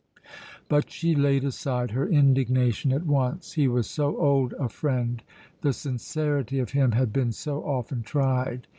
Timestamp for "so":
3.87-4.17, 7.31-7.61